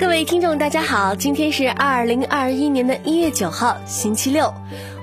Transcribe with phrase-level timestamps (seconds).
[0.00, 4.50] 各位听众，大家好，今天是二零二一年的一月九号，星期六，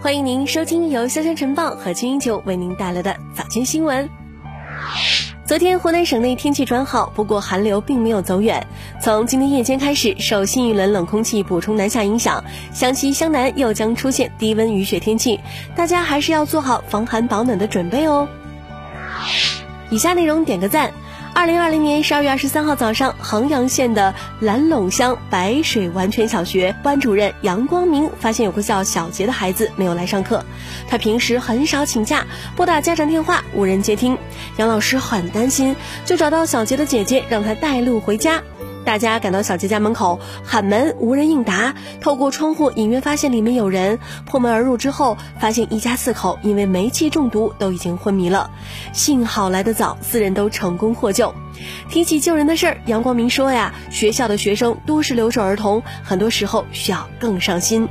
[0.02, 4.10] 欢迎您收听由潇湘晨报和金英九为您带来的早间新闻。
[5.46, 8.65] 昨天湖南省内天气转好，不过寒流并没有走远。
[8.99, 12.44] 从今天夜间开始，受新一轮冷空气补充南下影响，
[12.74, 15.40] 湘西、湘南又将出现低温雨雪天气，
[15.76, 18.27] 大家还是要做好防寒保暖的准备哦。
[19.91, 20.91] 以下内容点个赞。
[21.38, 30.44] 二零二零年十二月二十三号早上，衡阳县的兰陇乡白水完全小学班主任杨光明发现有个叫小杰的孩子没有来上课。
[30.90, 34.18] 他平时很少请假，拨打家长电话无人接听。
[34.58, 38.41] 杨老师很担心，就找到小杰的姐姐，让他带路回家。
[38.88, 41.76] 大家赶到小杰家门口喊门，无人应答。
[42.00, 44.00] 透过窗户隐约发现里面有人。
[44.26, 48.50] 破门而入之后，发现一家四口因为煤气中毒都已经昏迷了。
[48.94, 51.36] 幸好来得早，四人都成功获救。
[51.90, 57.90] 提起救人的事儿，杨光明说呀，学校的学生多是留守儿童，很多时候需要更上心。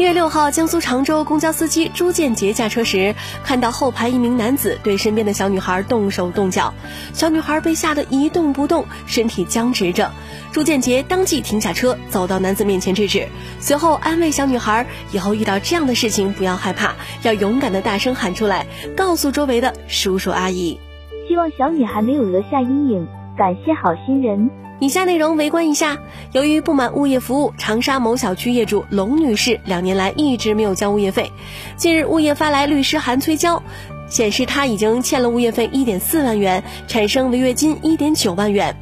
[0.00, 6.72] 一月六号，江苏常州公交司机朱建杰驾车时，看到后排一名男子对身边的小女孩动手动脚，
[7.12, 10.10] 小女孩被吓得一动不动，身体僵直着。
[10.52, 13.28] 朱建杰当即停下车，走到男子面前制止，
[13.58, 20.80] 随后安慰小女孩：以后遇到这样的事情不要害怕，要勇敢的大声喊出来，告诉周围的叔叔阿姨。
[21.28, 23.06] 希望小女孩没有留下阴影，
[23.40, 24.50] 感谢好心人。
[24.80, 25.96] 以下内容围观一下。
[26.32, 31.32] 由于不满物业服务，长沙某小区业主龙女士两年来一直没有交物业费。
[31.74, 33.62] 近日，物业发来律师函催交，
[34.10, 38.76] 显示他已经欠了物业费一点四万元，产生违约金一点九万元。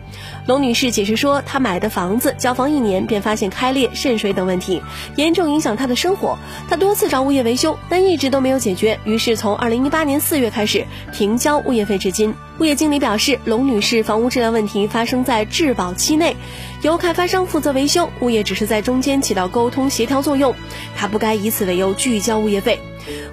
[0.47, 4.83] 龙女士解释说，她买的房子交房一年便发现开裂、渗水等问题，
[5.15, 6.39] 严重影响她的生活。
[6.69, 12.35] 她多次找物业维修，但一直都没有解决，于是从二零一八年四月开始停交物业费至今。
[12.59, 16.35] 物业经理表示，龙女士房屋质量问题发生在质保期内，
[16.83, 20.55] 由开发商负责维修，物业只是在中间起到沟通协调作用，
[20.97, 22.81] 她不该以此为由拒交物业费。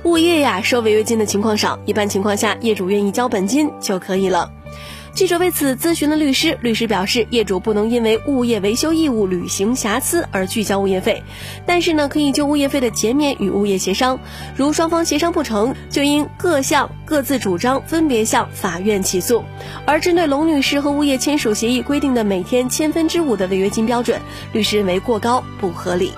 [0.03, 4.51] 物业呀，收违约金的情况少，一般情况下，业主愿意交本金就可以了。
[5.13, 11.23] 记者为此咨询了律师，律师表示，业主不能因为物业维修义务履行瑕疵而拒交物业费，
[11.65, 14.19] 但是呢，可以就物业费的减免与物业协商，
[14.57, 19.41] 如双方协商不成就应各项各自主张，分别向法院起诉。
[19.85, 24.19] 而针对龙女士和物业签署协议规定的每天千分之五的违约金标准，
[24.51, 26.11] 律师认为过高不合理。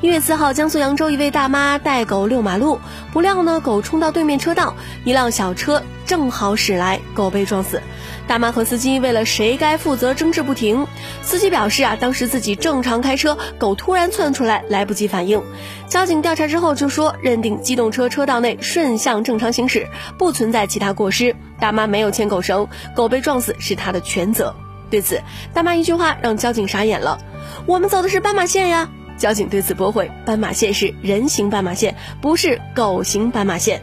[0.00, 2.78] 一月四号，江苏扬州一位大妈带狗遛马路，
[3.12, 4.74] 不料呢，狗冲到对面车道，
[5.04, 7.82] 一辆小车正好驶来，狗被撞死。
[8.26, 10.86] 大妈和司机为了谁该负责争执不停。
[11.22, 15.42] 司机表示啊，当时自己正常开车，狗突然窜出来，来不及反应。
[15.88, 19.88] 交警调查之后就说，认定机动车车道内顺向正常行驶，
[20.18, 21.34] 不存在其他过失。
[21.58, 24.54] 大妈没有牵狗绳，狗被撞死是她的全责。
[24.90, 25.22] 对此，
[25.54, 27.18] 大妈一句话让交警傻眼了
[27.66, 33.82] ：“我们走的是斑马线呀。”交警对此驳回：“斑马线是人行斑马线，不是狗行斑马线。”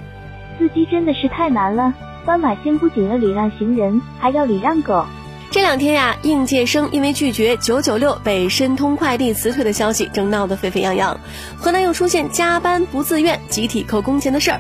[0.58, 1.94] 司机真的是太难了，
[2.26, 5.06] 斑马线不仅要礼让行人，还要礼让狗。
[5.52, 11.18] 这两天呀，应届生因为拒绝九九六被申通快递辞退的消息正闹得沸沸扬扬。
[11.56, 14.60] 河南又出现加班不自愿、集体扣工钱的事儿。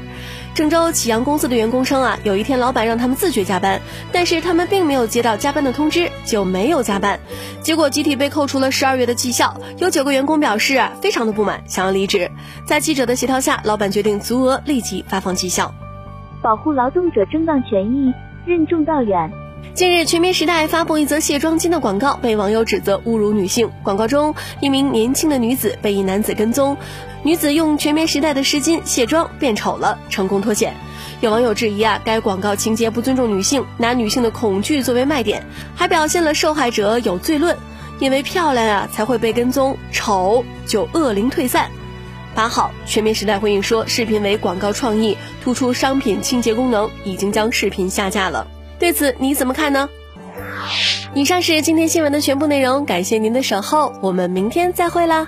[0.55, 3.81] 郑州启阳公司的员工称啊，有一天老板让他们自觉加班，
[4.13, 7.19] 但是他们并没有接到加班的通知，就没有加班，
[7.61, 9.53] 结果集体被扣除了十二月的绩效。
[9.79, 12.31] 有九个员工表示啊，非常的不满，想要离职。
[12.65, 15.73] 在记者的协调下，老板决定足额立即发放绩效，
[16.41, 18.13] 保护劳动者正当权益，
[18.45, 19.29] 任重道远。
[19.75, 23.69] 近日，全棉时代发布一则卸妆巾的广告，被网友指责侮辱女性。
[23.83, 26.77] 广告中，一名年轻的女子被一男子跟踪，
[27.23, 30.73] 女子用全棉时代的湿巾卸妆变丑了，成功脱险。
[31.19, 37.57] 有网友质疑啊，该广告情节不尊重女性，拿女性的恐惧作为卖点，还表现了受害者有罪论，
[37.99, 41.69] 因为漂亮啊才会被跟踪，丑就恶灵退散。
[42.33, 48.47] 八号，全棉时代回应说，视频为广告创意，突出商品清洁功能，已经将视频下架了。
[48.77, 49.89] 对此你怎么看呢？
[51.13, 55.27] 以上是今天新闻的全部内容，感谢您的守候，我们明天再会啦。